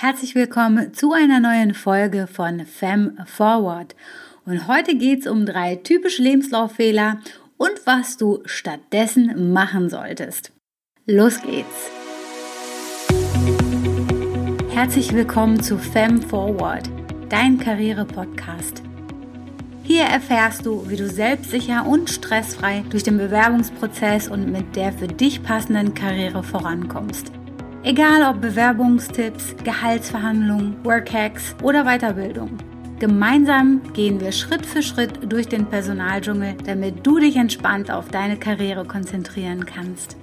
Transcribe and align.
Herzlich 0.00 0.34
willkommen 0.34 0.94
zu 0.94 1.12
einer 1.12 1.40
neuen 1.40 1.74
Folge 1.74 2.26
von 2.26 2.64
Fem 2.64 3.18
Forward. 3.26 3.94
Und 4.46 4.66
heute 4.66 4.96
geht 4.96 5.20
es 5.20 5.26
um 5.26 5.44
drei 5.44 5.76
typische 5.76 6.22
Lebenslauffehler 6.22 7.18
und 7.58 7.72
was 7.84 8.16
du 8.16 8.40
stattdessen 8.46 9.52
machen 9.52 9.90
solltest. 9.90 10.52
Los 11.04 11.42
geht's! 11.42 11.90
Herzlich 14.70 15.12
willkommen 15.12 15.62
zu 15.62 15.76
Fem 15.76 16.22
Forward, 16.22 16.88
dein 17.28 17.58
Karriere-Podcast. 17.58 18.82
Hier 19.82 20.04
erfährst 20.04 20.64
du, 20.64 20.88
wie 20.88 20.96
du 20.96 21.10
selbstsicher 21.10 21.84
und 21.86 22.08
stressfrei 22.08 22.84
durch 22.88 23.02
den 23.02 23.18
Bewerbungsprozess 23.18 24.28
und 24.28 24.50
mit 24.50 24.76
der 24.76 24.94
für 24.94 25.08
dich 25.08 25.42
passenden 25.42 25.92
Karriere 25.92 26.42
vorankommst. 26.42 27.32
Egal 27.82 28.22
ob 28.28 28.42
Bewerbungstipps, 28.42 29.56
Gehaltsverhandlungen, 29.64 30.76
Workhacks 30.84 31.54
oder 31.62 31.84
Weiterbildung. 31.84 32.58
Gemeinsam 32.98 33.80
gehen 33.94 34.20
wir 34.20 34.32
Schritt 34.32 34.66
für 34.66 34.82
Schritt 34.82 35.32
durch 35.32 35.48
den 35.48 35.64
Personaldschungel, 35.64 36.56
damit 36.66 37.06
du 37.06 37.18
dich 37.18 37.36
entspannt 37.36 37.90
auf 37.90 38.08
deine 38.08 38.36
Karriere 38.36 38.84
konzentrieren 38.84 39.64
kannst. 39.64 40.18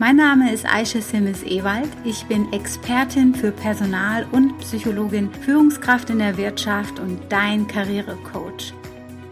Mein 0.00 0.16
Name 0.16 0.52
ist 0.52 0.66
Aisha 0.66 1.00
Simmes 1.00 1.44
Ewald. 1.44 1.88
Ich 2.02 2.24
bin 2.24 2.52
Expertin 2.52 3.32
für 3.32 3.52
Personal 3.52 4.26
und 4.32 4.58
Psychologin, 4.58 5.30
Führungskraft 5.32 6.10
in 6.10 6.18
der 6.18 6.36
Wirtschaft 6.36 6.98
und 6.98 7.20
dein 7.28 7.68
Karrierecoach. 7.68 8.74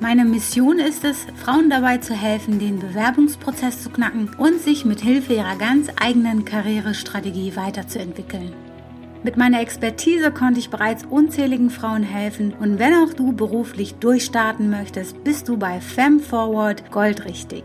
Meine 0.02 0.24
Mission 0.24 0.78
ist 0.78 1.04
es, 1.04 1.26
Frauen 1.36 1.68
dabei 1.68 1.98
zu 1.98 2.14
helfen, 2.14 2.58
den 2.58 2.78
Bewerbungsprozess 2.78 3.82
zu 3.82 3.90
knacken 3.90 4.30
und 4.38 4.58
sich 4.58 4.86
mit 4.86 5.02
Hilfe 5.02 5.34
ihrer 5.34 5.56
ganz 5.56 5.88
eigenen 6.00 6.46
Karrierestrategie 6.46 7.54
weiterzuentwickeln. 7.54 8.54
Mit 9.22 9.36
meiner 9.36 9.60
Expertise 9.60 10.30
konnte 10.30 10.58
ich 10.58 10.70
bereits 10.70 11.04
unzähligen 11.04 11.68
Frauen 11.68 12.02
helfen 12.02 12.54
und 12.58 12.78
wenn 12.78 12.94
auch 12.94 13.12
du 13.12 13.32
beruflich 13.32 13.96
durchstarten 13.96 14.70
möchtest, 14.70 15.22
bist 15.22 15.48
du 15.48 15.58
bei 15.58 15.82
FemForward 15.82 16.90
goldrichtig. 16.90 17.64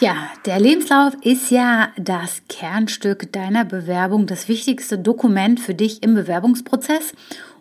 Ja, 0.00 0.30
der 0.46 0.58
Lebenslauf 0.58 1.12
ist 1.20 1.50
ja 1.50 1.92
das 1.98 2.40
Kernstück 2.48 3.30
deiner 3.34 3.66
Bewerbung, 3.66 4.26
das 4.26 4.48
wichtigste 4.48 4.98
Dokument 4.98 5.60
für 5.60 5.74
dich 5.74 6.02
im 6.02 6.14
Bewerbungsprozess, 6.14 7.12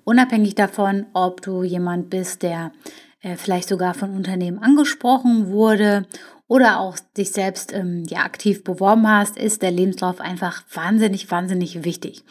unabhängig 0.05 0.55
davon, 0.55 1.05
ob 1.11 1.41
du 1.41 1.63
jemand 1.63 2.09
bist, 2.09 2.41
der 2.41 2.71
äh, 3.19 3.35
vielleicht 3.35 3.67
sogar 3.67 3.93
von 3.93 4.15
Unternehmen 4.15 4.59
angesprochen 4.59 5.51
wurde 5.51 6.05
oder 6.47 6.79
auch 6.79 6.97
dich 7.17 7.31
selbst 7.33 7.73
ähm, 7.73 8.05
ja 8.07 8.19
aktiv 8.19 8.63
beworben 8.63 9.05
hast, 9.05 9.37
ist 9.37 9.61
der 9.61 9.71
Lebenslauf 9.71 10.21
einfach 10.21 10.63
wahnsinnig, 10.73 11.29
wahnsinnig 11.29 11.83
wichtig. 11.83 12.23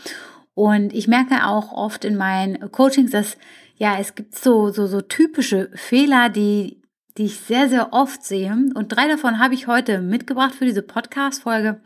Und 0.55 0.95
ich 0.95 1.07
merke 1.07 1.47
auch 1.47 1.71
oft 1.73 2.07
in 2.07 2.17
meinen 2.17 2.73
Coachings, 2.73 3.11
dass 3.11 3.37
ja, 3.77 3.99
es 4.01 4.15
gibt 4.15 4.39
so, 4.39 4.71
so, 4.71 4.87
so 4.87 5.03
typische 5.03 5.71
Fehler, 5.75 6.31
die 6.31 6.81
die 7.19 7.27
ich 7.27 7.41
sehr, 7.41 7.69
sehr 7.69 7.93
oft 7.93 8.25
sehe. 8.25 8.53
Und 8.75 8.89
drei 8.89 9.09
davon 9.09 9.39
habe 9.39 9.55
ich 9.55 9.67
heute 9.67 10.01
mitgebracht 10.01 10.55
für 10.55 10.65
diese 10.65 10.83
Podcast-Folge. 10.83 11.81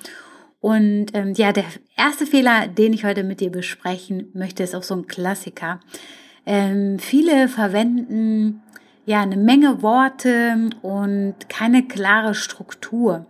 Und 0.61 1.07
ähm, 1.15 1.33
ja, 1.35 1.53
der 1.53 1.65
erste 1.97 2.27
Fehler, 2.27 2.69
den 2.69 2.93
ich 2.93 3.05
heute 3.05 3.25
mit 3.25 3.41
dir 3.41 3.51
besprechen 3.51 4.31
möchte, 4.35 4.63
ist 4.63 4.75
auch 4.75 4.83
so 4.83 4.95
ein 4.95 5.07
Klassiker. 5.07 5.81
Ähm, 6.47 6.99
viele 6.99 7.49
verwenden 7.49 8.63
ja 9.05 9.21
eine 9.21 9.37
Menge 9.37 9.83
Worte 9.83 10.71
und 10.83 11.35
keine 11.49 11.83
klare 11.89 12.35
Struktur 12.35 13.27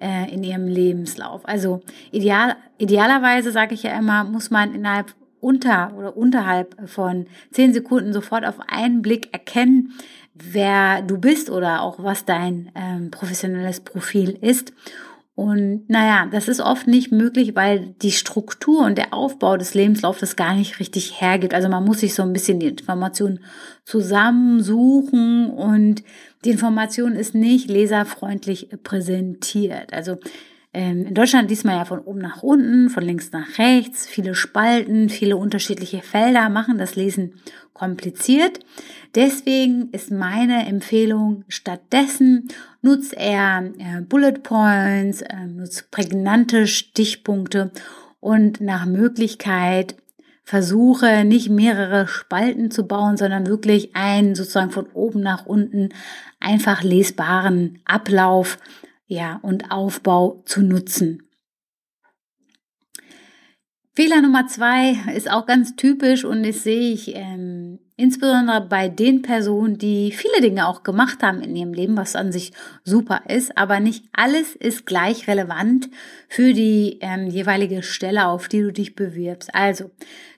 äh, 0.00 0.32
in 0.32 0.42
ihrem 0.42 0.66
Lebenslauf. 0.66 1.46
Also 1.46 1.82
ideal, 2.10 2.56
idealerweise 2.78 3.50
sage 3.50 3.74
ich 3.74 3.82
ja 3.82 3.98
immer, 3.98 4.24
muss 4.24 4.50
man 4.50 4.74
innerhalb 4.74 5.14
unter 5.40 5.92
oder 5.96 6.16
unterhalb 6.16 6.76
von 6.88 7.26
zehn 7.50 7.72
Sekunden 7.72 8.12
sofort 8.12 8.44
auf 8.44 8.56
einen 8.68 9.02
Blick 9.02 9.32
erkennen, 9.32 9.94
wer 10.34 11.02
du 11.02 11.18
bist 11.18 11.50
oder 11.50 11.82
auch 11.82 12.02
was 12.02 12.24
dein 12.24 12.70
ähm, 12.74 13.10
professionelles 13.10 13.80
Profil 13.80 14.38
ist. 14.40 14.72
Und 15.34 15.88
naja, 15.88 16.28
das 16.30 16.48
ist 16.48 16.60
oft 16.60 16.86
nicht 16.86 17.12
möglich, 17.12 17.54
weil 17.54 17.94
die 18.02 18.12
Struktur 18.12 18.84
und 18.84 18.98
der 18.98 19.14
Aufbau 19.14 19.56
des 19.56 19.72
Lebenslaufs 19.72 20.20
das 20.20 20.36
gar 20.36 20.54
nicht 20.54 20.80
richtig 20.80 21.20
hergibt. 21.20 21.54
Also 21.54 21.70
man 21.70 21.84
muss 21.84 22.00
sich 22.00 22.14
so 22.14 22.22
ein 22.22 22.34
bisschen 22.34 22.60
die 22.60 22.68
Information 22.68 23.40
zusammensuchen 23.84 25.48
und 25.48 26.02
die 26.44 26.50
Information 26.50 27.14
ist 27.14 27.34
nicht 27.34 27.70
leserfreundlich 27.70 28.68
präsentiert. 28.82 29.94
Also 29.94 30.18
in 30.72 31.14
Deutschland 31.14 31.50
liest 31.50 31.64
man 31.64 31.76
ja 31.76 31.84
von 31.84 31.98
oben 31.98 32.20
nach 32.20 32.44
unten, 32.44 32.90
von 32.90 33.02
links 33.02 33.32
nach 33.32 33.58
rechts, 33.58 34.06
viele 34.06 34.36
Spalten, 34.36 35.08
viele 35.08 35.36
unterschiedliche 35.36 36.00
Felder 36.00 36.48
machen 36.48 36.78
das 36.78 36.94
Lesen 36.94 37.34
kompliziert. 37.72 38.60
Deswegen 39.16 39.90
ist 39.90 40.12
meine 40.12 40.66
Empfehlung, 40.66 41.44
stattdessen 41.48 42.48
nutzt 42.82 43.14
er 43.14 43.64
äh, 43.78 44.02
Bullet 44.02 44.42
Points, 44.44 45.22
äh, 45.22 45.46
nutzt 45.46 45.90
prägnante 45.90 46.68
Stichpunkte 46.68 47.72
und 48.20 48.60
nach 48.60 48.86
Möglichkeit 48.86 49.96
versuche 50.44 51.24
nicht 51.24 51.48
mehrere 51.48 52.06
Spalten 52.06 52.70
zu 52.70 52.86
bauen, 52.86 53.16
sondern 53.16 53.46
wirklich 53.46 53.96
einen 53.96 54.36
sozusagen 54.36 54.70
von 54.70 54.86
oben 54.94 55.20
nach 55.20 55.46
unten 55.46 55.90
einfach 56.38 56.82
lesbaren 56.82 57.80
Ablauf 57.84 58.58
ja, 59.10 59.40
und 59.42 59.72
Aufbau 59.72 60.40
zu 60.46 60.62
nutzen. 60.62 61.28
Fehler 63.92 64.22
Nummer 64.22 64.46
zwei 64.46 64.92
ist 65.14 65.28
auch 65.28 65.46
ganz 65.46 65.74
typisch 65.74 66.24
und 66.24 66.44
das 66.44 66.62
sehe 66.62 66.92
ich 66.92 67.16
ähm, 67.16 67.80
insbesondere 67.96 68.60
bei 68.62 68.88
den 68.88 69.20
Personen, 69.20 69.78
die 69.78 70.12
viele 70.12 70.40
Dinge 70.40 70.68
auch 70.68 70.84
gemacht 70.84 71.24
haben 71.24 71.42
in 71.42 71.56
ihrem 71.56 71.74
Leben, 71.74 71.96
was 71.96 72.14
an 72.14 72.30
sich 72.30 72.52
super 72.84 73.22
ist, 73.28 73.58
aber 73.58 73.80
nicht 73.80 74.04
alles 74.12 74.54
ist 74.54 74.86
gleich 74.86 75.26
relevant 75.26 75.90
für 76.28 76.54
die 76.54 76.98
ähm, 77.00 77.26
jeweilige 77.26 77.82
Stelle, 77.82 78.26
auf 78.28 78.46
die 78.46 78.60
du 78.60 78.72
dich 78.72 78.94
bewirbst. 78.94 79.52
Also, 79.54 79.90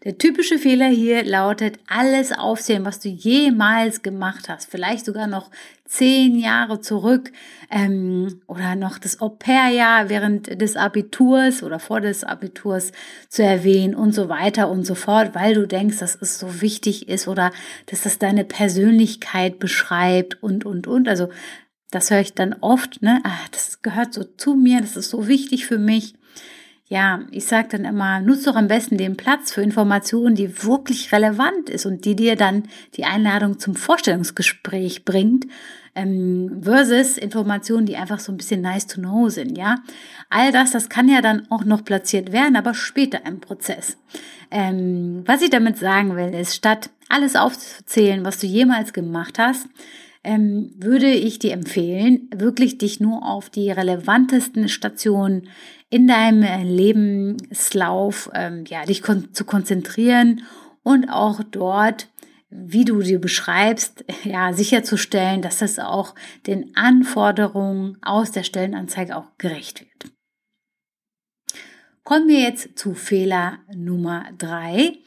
der 0.03 0.17
typische 0.17 0.59
Fehler 0.59 0.89
hier 0.89 1.23
lautet, 1.23 1.79
alles 1.87 2.33
aufzählen, 2.33 2.87
was 2.87 3.01
du 3.01 3.11
jemals 3.11 4.03
gemacht 4.03 4.49
hast, 4.49 4.69
vielleicht 4.69 5.05
sogar 5.05 5.27
noch 5.27 5.51
zehn 5.85 6.39
Jahre 6.39 6.81
zurück 6.81 7.33
ähm, 7.71 8.41
oder 8.47 8.77
noch 8.77 8.99
das 8.99 9.21
Au-pair-Jahr 9.21 10.09
während 10.09 10.61
des 10.61 10.77
Abiturs 10.77 11.63
oder 11.63 11.79
vor 11.79 12.01
des 12.01 12.25
Abiturs 12.25 12.93
zu 13.29 13.43
erwähnen 13.43 13.95
und 13.95 14.15
so 14.15 14.29
weiter 14.29 14.71
und 14.71 14.87
so 14.87 14.95
fort, 14.95 15.35
weil 15.35 15.55
du 15.55 15.67
denkst, 15.67 15.99
dass 15.99 16.17
es 16.21 16.39
so 16.39 16.61
wichtig 16.61 17.09
ist 17.09 17.29
oder 17.29 17.51
dass 17.87 18.03
das 18.03 18.19
deine 18.19 18.45
Persönlichkeit 18.45 19.59
beschreibt 19.59 20.43
und, 20.43 20.65
und, 20.65 20.87
und. 20.87 21.09
Also 21.09 21.29
das 21.91 22.11
höre 22.11 22.21
ich 22.21 22.33
dann 22.33 22.55
oft, 22.61 23.03
ne? 23.03 23.21
Ach, 23.25 23.49
das 23.49 23.83
gehört 23.83 24.15
so 24.15 24.25
zu 24.25 24.55
mir, 24.55 24.81
das 24.81 24.97
ist 24.97 25.11
so 25.11 25.29
wichtig 25.29 25.67
für 25.67 25.79
mich. 25.79 26.15
Ja, 26.93 27.21
ich 27.31 27.47
sage 27.47 27.69
dann 27.71 27.87
immer, 27.87 28.21
nutze 28.21 28.51
doch 28.51 28.57
am 28.57 28.69
besten 28.69 28.99
den 28.99 29.17
Platz 29.17 29.51
für 29.51 29.63
Informationen, 29.63 30.35
die 30.35 30.63
wirklich 30.63 31.11
relevant 31.11 31.71
ist 31.71 31.87
und 31.87 32.05
die 32.05 32.15
dir 32.15 32.37
dann 32.37 32.65
die 32.97 33.07
Einladung 33.07 33.59
zum 33.59 33.75
Vorstellungsgespräch 33.75 35.03
bringt, 35.03 35.47
ähm, 35.95 36.61
versus 36.61 37.17
Informationen, 37.17 37.87
die 37.87 37.97
einfach 37.97 38.19
so 38.21 38.31
ein 38.31 38.37
bisschen 38.37 38.61
nice 38.61 38.87
to 38.87 39.01
know 39.01 39.31
sind, 39.31 39.57
ja. 39.57 39.77
All 40.29 40.53
das, 40.53 40.73
das 40.73 40.91
kann 40.91 41.09
ja 41.09 41.23
dann 41.23 41.47
auch 41.51 41.65
noch 41.65 41.83
platziert 41.83 42.31
werden, 42.31 42.57
aber 42.57 42.75
später 42.75 43.25
im 43.25 43.41
Prozess. 43.41 43.97
Ähm, 44.51 45.23
was 45.25 45.41
ich 45.41 45.49
damit 45.49 45.79
sagen 45.79 46.15
will, 46.15 46.35
ist, 46.35 46.55
statt 46.55 46.91
alles 47.09 47.37
aufzuzählen, 47.37 48.23
was 48.23 48.39
du 48.39 48.47
jemals 48.47 48.93
gemacht 48.93 49.39
hast, 49.39 49.67
ähm, 50.25 50.73
würde 50.77 51.11
ich 51.11 51.39
dir 51.39 51.53
empfehlen, 51.53 52.29
wirklich 52.35 52.79
dich 52.79 53.01
nur 53.01 53.27
auf 53.29 53.51
die 53.51 53.71
relevantesten 53.71 54.69
Stationen 54.69 55.49
in 55.91 56.07
deinem 56.07 56.43
äh, 56.43 56.63
Lebenslauf, 56.63 58.31
ähm, 58.35 58.65
ja, 58.67 58.85
dich 58.85 59.03
kon 59.03 59.35
zu 59.35 59.45
konzentrieren 59.45 60.43
und 60.83 61.09
auch 61.09 61.43
dort, 61.43 62.09
wie 62.51 62.85
du 62.85 63.01
dir 63.01 63.21
beschreibst, 63.21 64.05
ja, 64.25 64.53
sicherzustellen, 64.53 65.43
dass 65.43 65.59
das 65.59 65.79
auch 65.79 66.15
den 66.47 66.77
Anforderungen 66.77 67.99
aus 68.03 68.31
der 68.31 68.43
Stellenanzeige 68.43 69.17
auch 69.17 69.37
gerecht 69.39 69.81
wird. 69.81 70.13
Kommen 72.05 72.29
wir 72.29 72.41
jetzt 72.41 72.79
zu 72.79 72.95
Fehler 72.95 73.59
Nummer 73.75 74.27
drei. 74.37 74.99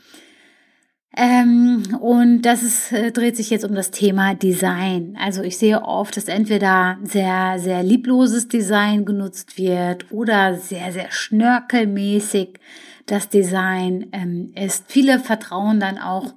Ähm, 1.17 1.97
und 2.01 2.41
das 2.41 2.61
ist, 2.61 2.91
äh, 2.91 3.11
dreht 3.11 3.37
sich 3.37 3.49
jetzt 3.49 3.63
um 3.63 3.73
das 3.73 3.91
Thema 3.91 4.35
Design. 4.35 5.17
Also 5.19 5.43
ich 5.43 5.57
sehe 5.57 5.81
oft, 5.81 6.17
dass 6.17 6.25
entweder 6.25 6.97
sehr, 7.03 7.57
sehr 7.57 7.83
liebloses 7.83 8.49
Design 8.49 9.05
genutzt 9.05 9.57
wird 9.57 10.11
oder 10.11 10.55
sehr, 10.55 10.91
sehr 10.91 11.11
schnörkelmäßig 11.11 12.59
das 13.05 13.29
Design 13.29 14.07
ähm, 14.11 14.51
ist. 14.55 14.85
Viele 14.87 15.19
vertrauen 15.19 15.79
dann 15.79 15.97
auch 15.99 16.33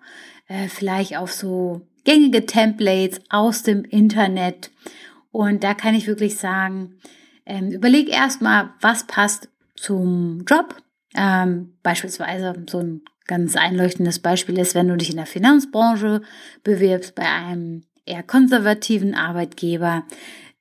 äh, 0.47 0.69
vielleicht 0.69 1.17
auf 1.17 1.33
so 1.33 1.83
gängige 2.05 2.47
Templates 2.47 3.21
aus 3.31 3.63
dem 3.63 3.85
Internet 3.85 4.71
Und 5.31 5.63
da 5.63 5.75
kann 5.75 5.95
ich 5.95 6.07
wirklich 6.07 6.37
sagen, 6.37 6.95
ähm, 7.45 7.71
überleg 7.71 8.09
erstmal, 8.09 8.71
was 8.81 9.07
passt 9.07 9.49
zum 9.77 10.45
Job. 10.47 10.75
Ähm, 11.21 11.73
beispielsweise 11.83 12.55
so 12.71 12.79
ein 12.79 13.03
ganz 13.27 13.57
einleuchtendes 13.57 14.21
Beispiel 14.21 14.57
ist, 14.57 14.77
wenn 14.77 14.87
du 14.87 14.97
dich 14.97 15.11
in 15.11 15.17
der 15.17 15.27
Finanzbranche 15.27 16.23
bewirbst 16.63 17.17
bei 17.17 17.25
einem 17.25 17.83
eher 18.07 18.23
konservativen 18.23 19.17
Arbeitgeber, 19.17 20.05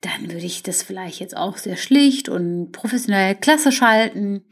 dann 0.01 0.31
würde 0.31 0.45
ich 0.45 0.63
das 0.63 0.81
vielleicht 0.81 1.19
jetzt 1.19 1.37
auch 1.37 1.57
sehr 1.57 1.77
schlicht 1.77 2.27
und 2.27 2.71
professionell 2.71 3.35
klassisch 3.35 3.81
halten. 3.81 4.45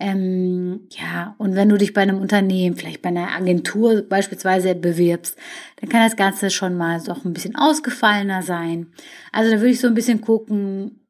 Ähm, 0.00 0.88
ja, 0.90 1.36
und 1.38 1.54
wenn 1.54 1.68
du 1.68 1.78
dich 1.78 1.92
bei 1.92 2.02
einem 2.02 2.18
Unternehmen, 2.18 2.74
vielleicht 2.74 3.00
bei 3.00 3.10
einer 3.10 3.30
Agentur 3.30 4.02
beispielsweise 4.02 4.74
bewirbst, 4.74 5.38
dann 5.76 5.88
kann 5.88 6.02
das 6.02 6.16
Ganze 6.16 6.50
schon 6.50 6.76
mal 6.76 6.98
so 6.98 7.12
ein 7.12 7.32
bisschen 7.32 7.54
ausgefallener 7.54 8.42
sein. 8.42 8.92
Also 9.30 9.52
da 9.52 9.58
würde 9.58 9.70
ich 9.70 9.80
so 9.80 9.86
ein 9.86 9.94
bisschen 9.94 10.20
gucken, 10.20 11.03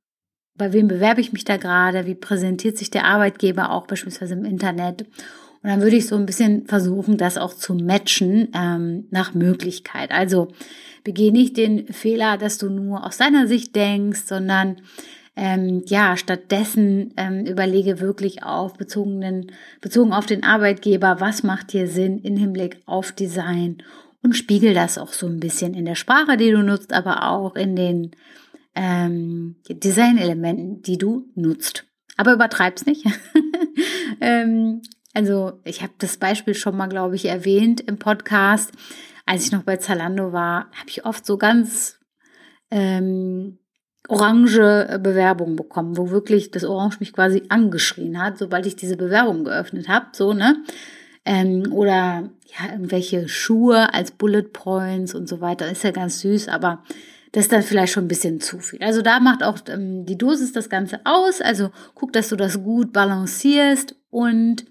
bei 0.57 0.73
wem 0.73 0.89
bewerbe 0.89 1.21
ich 1.21 1.33
mich 1.33 1.45
da 1.45 1.57
gerade, 1.57 2.07
wie 2.07 2.15
präsentiert 2.15 2.79
sich 2.79 2.91
der 2.91 3.07
Arbeitgeber 3.07 3.71
auch 3.71 3.87
beispielsweise 3.87 4.35
im 4.35 4.45
Internet. 4.45 5.03
Und 5.03 5.71
dann 5.71 5.81
würde 5.81 5.97
ich 5.97 6.07
so 6.07 6.17
ein 6.17 6.27
bisschen 6.27 6.67
versuchen, 6.67 7.17
das 7.17 7.39
auch 7.39 7.55
zu 7.55 7.75
matchen 7.75 8.49
ähm, 8.55 9.07
nach 9.11 9.35
Möglichkeit. 9.35 10.11
Also 10.11 10.49
begeh 11.03 11.31
nicht 11.31 11.57
den 11.57 11.87
Fehler, 11.89 12.39
dass 12.39 12.59
du 12.59 12.69
nur 12.69 13.05
aus 13.05 13.17
deiner 13.17 13.47
Sicht 13.47 13.75
denkst, 13.75 14.23
sondern 14.27 14.77
ähm, 15.37 15.83
ja, 15.87 16.17
stattdessen 16.17 17.13
ähm, 17.17 17.45
überlege 17.45 17.99
wirklich 17.99 18.45
auf 18.45 18.75
bezogenen, 18.75 19.51
bezogen 19.81 20.13
auf 20.13 20.27
den 20.27 20.45
Arbeitgeber, 20.45 21.17
was 21.19 21.43
macht 21.43 21.73
dir 21.73 21.89
Sinn 21.89 22.21
im 22.21 22.37
Hinblick 22.37 22.79
auf 22.87 23.11
Design 23.11 23.79
und 24.23 24.37
spiegel 24.37 24.75
das 24.75 24.97
auch 24.97 25.13
so 25.13 25.27
ein 25.27 25.41
bisschen 25.41 25.75
in 25.75 25.85
der 25.85 25.97
Sprache, 25.97 26.37
die 26.37 26.51
du 26.51 26.63
nutzt, 26.63 26.93
aber 26.93 27.31
auch 27.31 27.57
in 27.57 27.75
den 27.75 28.13
ähm, 28.75 29.57
Designelementen, 29.69 30.83
die 30.83 30.99
du 30.99 31.29
nutzt. 31.35 31.85
Aber 32.17 32.33
übertreib's 32.33 32.87
nicht. 32.87 33.07
ähm, 34.21 34.83
also 35.13 35.61
ich 35.65 35.83
habe 35.83 35.93
das 35.99 36.17
Beispiel 36.17 36.55
schon 36.55 36.77
mal, 36.77 36.89
glaube 36.89 37.17
ich, 37.17 37.27
erwähnt 37.27 37.81
im 37.81 37.99
Podcast. 37.99 38.73
Als 39.27 39.45
ich 39.45 39.53
noch 39.53 39.63
bei 39.63 39.77
Zalando 39.77 40.33
war, 40.33 40.71
habe 40.73 40.89
ich 40.89 41.07
oft 41.07 41.25
so 41.25 41.39
ganz 41.39 41.99
ähm, 42.71 43.59
orange 44.09 44.87
äh, 44.89 44.99
Bewerbung 45.03 45.57
bekommen, 45.57 45.97
wo 45.97 46.11
wirklich 46.11 46.51
das 46.51 46.65
Orange 46.65 46.99
mich 47.01 47.13
quasi 47.13 47.43
angeschrien 47.49 48.21
hat, 48.21 48.39
sobald 48.39 48.67
ich 48.67 48.77
diese 48.77 48.97
Bewerbung 48.97 49.45
geöffnet 49.45 49.89
habe, 49.89 50.07
so, 50.13 50.35
ne? 50.35 50.63
Ähm, 51.25 51.73
oder 51.73 52.29
ja, 52.45 52.73
irgendwelche 52.73 53.29
Schuhe 53.29 53.95
als 53.95 54.11
Bullet 54.11 54.43
Points 54.53 55.15
und 55.15 55.27
so 55.27 55.41
weiter, 55.41 55.71
ist 55.71 55.85
ja 55.85 55.91
ganz 55.91 56.21
süß, 56.21 56.49
aber 56.49 56.83
das 57.35 57.47
ist 57.47 57.53
dann 57.53 57.65
vielleicht 57.65 57.93
schon 57.93 58.05
ein 58.05 58.09
bisschen 58.09 58.41
zu 58.41 58.61
viel. 58.61 58.81
Also 58.81 59.03
da 59.03 59.19
macht 59.19 59.43
auch 59.43 59.59
ähm, 59.67 60.07
die 60.07 60.17
Dosis 60.17 60.53
das 60.53 60.69
Ganze 60.69 61.01
aus, 61.05 61.41
also 61.41 61.71
guck, 61.95 62.13
dass 62.13 62.29
du 62.29 62.37
das 62.37 62.63
gut 62.63 62.93
balancierst 62.93 63.97
und 64.11 64.65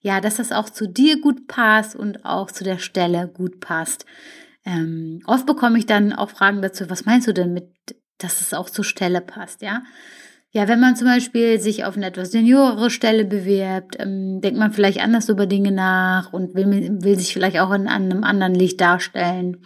ja, 0.00 0.22
dass 0.22 0.36
das 0.36 0.50
auch 0.50 0.70
zu 0.70 0.88
dir 0.88 1.20
gut 1.20 1.46
passt 1.46 1.94
und 1.94 2.24
auch 2.24 2.50
zu 2.50 2.64
der 2.64 2.78
Stelle 2.78 3.28
gut 3.28 3.60
passt. 3.60 4.06
Ähm, 4.64 5.20
oft 5.26 5.44
bekomme 5.44 5.78
ich 5.78 5.84
dann 5.84 6.14
auch 6.14 6.30
Fragen 6.30 6.62
dazu, 6.62 6.88
was 6.88 7.04
meinst 7.04 7.28
du 7.28 7.34
denn 7.34 7.52
mit 7.52 7.68
dass 8.18 8.40
es 8.40 8.54
auch 8.54 8.70
zur 8.70 8.84
Stelle 8.84 9.20
passt, 9.20 9.60
ja. 9.60 9.82
Ja, 10.52 10.68
wenn 10.68 10.80
man 10.80 10.96
zum 10.96 11.06
Beispiel 11.06 11.60
sich 11.60 11.84
auf 11.84 11.98
eine 11.98 12.06
etwas 12.06 12.30
seniorere 12.30 12.88
Stelle 12.88 13.26
bewirbt, 13.26 13.96
ähm, 13.98 14.40
denkt 14.40 14.58
man 14.58 14.72
vielleicht 14.72 15.02
anders 15.02 15.28
über 15.28 15.44
Dinge 15.44 15.70
nach 15.70 16.32
und 16.32 16.54
will, 16.54 16.96
will 17.02 17.18
sich 17.18 17.34
vielleicht 17.34 17.58
auch 17.58 17.72
in 17.72 17.88
einem 17.88 18.24
anderen 18.24 18.54
Licht 18.54 18.80
darstellen, 18.80 19.58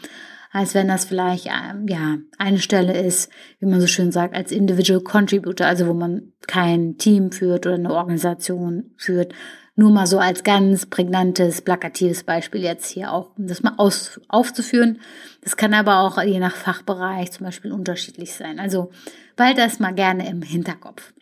als 0.53 0.75
wenn 0.75 0.89
das 0.89 1.05
vielleicht 1.05 1.47
ähm, 1.47 1.87
ja 1.89 2.19
eine 2.39 2.59
Stelle 2.59 3.01
ist, 3.01 3.31
wie 3.61 3.67
man 3.67 3.81
so 3.81 3.87
schön 3.87 4.13
sagt, 4.13 4.35
als 4.35 4.51
Individual 4.51 5.01
Contributor, 5.01 5.67
also 5.67 5.87
wo 5.87 5.95
man 5.95 6.33
kein 6.47 6.99
Team 6.99 7.31
führt 7.31 7.67
oder 7.67 7.77
eine 7.77 7.93
Organisation 7.93 8.91
führt, 8.97 9.33
nur 9.77 9.91
mal 9.91 10.07
so 10.07 10.19
als 10.19 10.43
ganz 10.43 10.87
prägnantes, 10.87 11.63
plakatives 11.63 12.25
Beispiel 12.25 12.63
jetzt 12.63 12.91
hier 12.91 13.13
auch, 13.13 13.31
um 13.39 13.47
das 13.47 13.63
mal 13.63 13.75
aus, 13.79 14.21
aufzuführen. 14.29 15.01
Das 15.43 15.57
kann 15.57 15.73
aber 15.73 16.01
auch 16.01 16.21
je 16.23 16.41
nach 16.41 16.57
Fachbereich 16.57 17.31
zum 17.31 17.47
Beispiel 17.47 17.73
unterschiedlich 17.73 18.35
sein. 18.35 18.59
Also 18.59 18.91
bald 19.37 19.57
das 19.57 19.79
mal 19.79 19.95
gerne 19.95 20.29
im 20.29 20.43
Hinterkopf. 20.43 21.13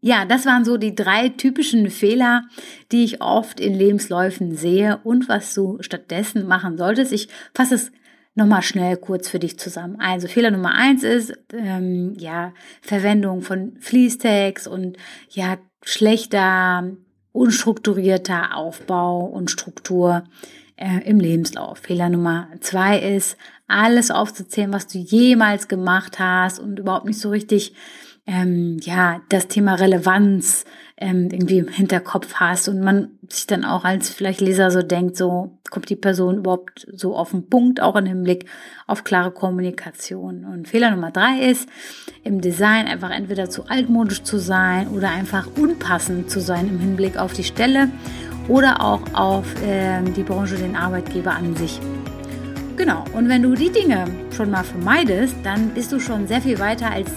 Ja, 0.00 0.24
das 0.24 0.46
waren 0.46 0.64
so 0.64 0.76
die 0.76 0.94
drei 0.94 1.30
typischen 1.30 1.90
Fehler, 1.90 2.44
die 2.92 3.04
ich 3.04 3.20
oft 3.20 3.58
in 3.58 3.74
Lebensläufen 3.74 4.56
sehe 4.56 5.00
und 5.02 5.28
was 5.28 5.52
du 5.52 5.78
stattdessen 5.80 6.46
machen 6.46 6.78
solltest. 6.78 7.12
Ich 7.12 7.28
fasse 7.52 7.74
es 7.74 7.92
nochmal 8.36 8.62
schnell 8.62 8.96
kurz 8.96 9.28
für 9.28 9.38
dich 9.38 9.58
zusammen. 9.58 9.98
Also 9.98 10.28
Fehler 10.28 10.50
Nummer 10.50 10.74
eins 10.74 11.02
ist 11.02 11.36
ähm, 11.52 12.14
ja 12.18 12.52
Verwendung 12.82 13.42
von 13.42 13.76
Fließtext 13.80 14.68
und 14.68 14.96
ja 15.30 15.56
schlechter 15.82 16.92
unstrukturierter 17.32 18.56
Aufbau 18.56 19.24
und 19.24 19.50
Struktur 19.50 20.24
äh, 20.76 21.00
im 21.04 21.18
Lebenslauf. 21.18 21.78
Fehler 21.78 22.08
Nummer 22.08 22.48
zwei 22.60 22.98
ist, 22.98 23.36
alles 23.68 24.10
aufzuzählen, 24.10 24.72
was 24.72 24.86
du 24.86 24.98
jemals 24.98 25.66
gemacht 25.66 26.18
hast 26.18 26.60
und 26.60 26.78
überhaupt 26.78 27.06
nicht 27.06 27.18
so 27.18 27.30
richtig 27.30 27.74
ähm, 28.26 28.78
ja, 28.82 29.20
das 29.28 29.46
Thema 29.46 29.74
Relevanz 29.74 30.64
ähm, 30.96 31.28
irgendwie 31.30 31.58
im 31.58 31.68
Hinterkopf 31.68 32.34
hast 32.34 32.68
und 32.68 32.80
man 32.80 33.10
sich 33.28 33.46
dann 33.46 33.64
auch 33.64 33.84
als 33.84 34.10
vielleicht 34.10 34.40
Leser 34.40 34.70
so 34.70 34.82
denkt, 34.82 35.16
so 35.16 35.58
kommt 35.70 35.90
die 35.90 35.96
Person 35.96 36.38
überhaupt 36.38 36.86
so 36.92 37.14
auf 37.14 37.30
den 37.30 37.48
Punkt, 37.48 37.80
auch 37.80 37.94
im 37.96 38.06
Hinblick 38.06 38.46
auf 38.86 39.04
klare 39.04 39.30
Kommunikation. 39.30 40.44
Und 40.44 40.66
Fehler 40.68 40.90
Nummer 40.90 41.12
drei 41.12 41.40
ist, 41.50 41.68
im 42.24 42.40
Design 42.40 42.86
einfach 42.86 43.10
entweder 43.10 43.48
zu 43.48 43.66
altmodisch 43.66 44.22
zu 44.22 44.38
sein 44.38 44.88
oder 44.88 45.10
einfach 45.10 45.48
unpassend 45.56 46.30
zu 46.30 46.40
sein 46.40 46.68
im 46.68 46.80
Hinblick 46.80 47.18
auf 47.18 47.32
die 47.32 47.44
Stelle 47.44 47.90
oder 48.48 48.82
auch 48.82 49.02
auf 49.12 49.46
äh, 49.62 50.02
die 50.16 50.22
Branche, 50.22 50.56
den 50.56 50.76
Arbeitgeber 50.76 51.32
an 51.32 51.54
sich. 51.56 51.78
Genau, 52.76 53.04
und 53.14 53.28
wenn 53.28 53.42
du 53.42 53.54
die 53.54 53.70
Dinge 53.70 54.04
schon 54.34 54.50
mal 54.50 54.64
vermeidest, 54.64 55.34
dann 55.42 55.70
bist 55.70 55.92
du 55.92 56.00
schon 56.00 56.26
sehr 56.26 56.42
viel 56.42 56.58
weiter 56.58 56.90
als 56.90 57.10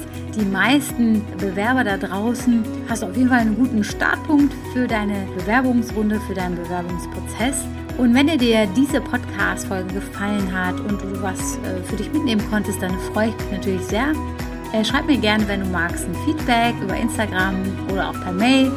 meisten 0.46 1.26
Bewerber 1.38 1.84
da 1.84 1.98
draußen. 1.98 2.64
Hast 2.88 3.04
auf 3.04 3.16
jeden 3.16 3.30
Fall 3.30 3.40
einen 3.40 3.56
guten 3.56 3.84
Startpunkt 3.84 4.54
für 4.74 4.88
deine 4.88 5.28
Bewerbungsrunde, 5.38 6.20
für 6.22 6.34
deinen 6.34 6.56
Bewerbungsprozess. 6.56 7.64
Und 7.98 8.14
wenn 8.14 8.28
dir 8.28 8.68
diese 8.76 9.02
Podcast-Folge 9.02 9.94
gefallen 9.94 10.54
hat 10.54 10.80
und 10.80 11.02
du 11.02 11.22
was 11.22 11.58
äh, 11.58 11.84
für 11.84 11.98
dich 11.98 12.12
mitnehmen 12.14 12.42
konntest, 12.50 12.82
dann 12.82 12.98
freue 13.14 13.30
ich 13.30 13.36
mich 13.36 13.52
natürlich 13.52 13.86
sehr. 13.86 14.14
Äh, 14.74 14.86
schreib 14.86 15.08
mir 15.08 15.18
gerne, 15.18 15.48
wenn 15.48 15.62
du 15.62 15.68
magst, 15.68 16.06
ein 16.06 16.16
Feedback 16.26 16.76
über 16.82 16.96
Instagram 16.96 17.56
oder 17.92 18.10
auch 18.10 18.22
per 18.22 18.32
Mail. 18.32 18.72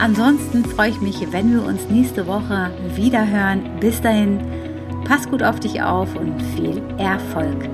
Ansonsten 0.00 0.64
freue 0.64 0.90
ich 0.90 1.00
mich, 1.00 1.20
wenn 1.30 1.52
wir 1.52 1.64
uns 1.64 1.88
nächste 1.88 2.26
Woche 2.26 2.72
wieder 2.96 3.24
hören. 3.26 3.62
Bis 3.78 4.00
dahin 4.00 4.40
Pass 5.04 5.28
gut 5.28 5.42
auf 5.42 5.60
dich 5.60 5.82
auf 5.82 6.16
und 6.16 6.40
viel 6.56 6.82
Erfolg. 6.98 7.68